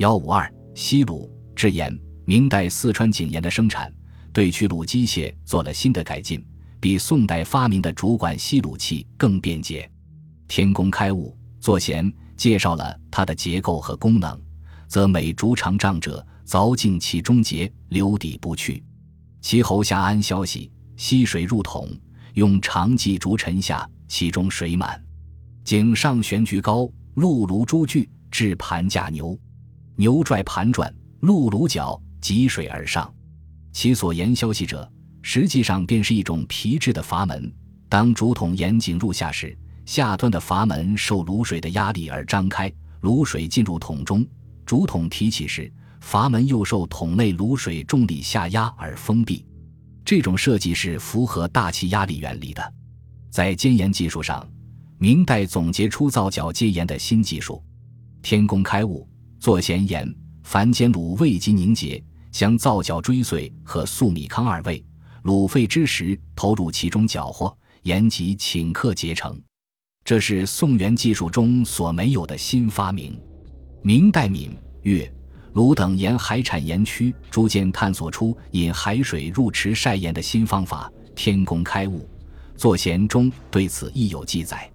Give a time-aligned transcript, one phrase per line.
[0.00, 1.94] 幺五二西卤制盐。
[2.24, 3.92] 明代四川井盐的生产
[4.32, 6.42] 对取卤机械做了新的改进，
[6.80, 9.90] 比宋代发明的主管吸卤器更便捷。
[10.48, 14.40] 天工开物做咸介绍了它的结构和功能，
[14.88, 18.82] 则每竹长丈者，凿进其中节，留底不去。
[19.42, 21.86] 其喉下安消息，吸水入桶，
[22.32, 24.98] 用长计竹沉下，其中水满。
[25.62, 29.38] 井上悬菊高，入炉珠具，置盘架牛，
[30.00, 30.90] 牛拽盘转，
[31.20, 33.12] 鹿炉角汲水而上。
[33.70, 34.90] 其所言消息者，
[35.20, 37.52] 实际上便是一种皮质的阀门。
[37.86, 39.54] 当竹筒沿井入下时，
[39.84, 44.26] 下端的阀门受卤水的压力而张开，卤水进入桶中。
[44.64, 45.70] 竹筒提起时，
[46.00, 49.44] 阀门又受桶内卤水重力下压而封闭。
[50.02, 52.74] 这种设计是符合大气压力原理的。
[53.28, 54.48] 在煎盐技术上，
[54.96, 57.62] 明代总结出造角接盐的新技术。
[58.22, 59.06] 天工开物
[59.40, 64.84] 做咸盐，凡煎卤未及凝结，将皂角追碎和粟米糠二味，
[65.24, 69.40] 卤沸之时投入其中搅和，盐即顷刻结成。
[70.04, 73.18] 这是宋元技术中所没有的新发明。
[73.82, 75.10] 明代闽粤。
[75.54, 82.06] 鲁等沿海产盐区逐渐探索出引海水入池晒盐的新方法，天工开物。
[82.56, 84.70] 作咸中对此亦有记载。